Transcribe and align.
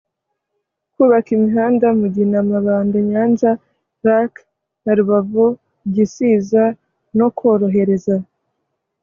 kubaka 0.93 1.29
imihanda 1.37 1.85
Mugina 1.99 2.37
Mabanda 2.49 2.97
Nyanza 3.11 3.49
Lac 4.05 4.33
na 4.83 4.93
Rubavu 4.97 5.45
Gisiza 5.93 6.63
no 7.17 7.27
korohereza 7.37 8.15